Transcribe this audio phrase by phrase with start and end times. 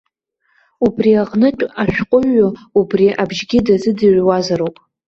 [0.85, 2.47] Убри аҟнытә ашәҟәыҩҩы
[2.79, 4.75] убри абжьгьы дазыӡырҩуазароуп.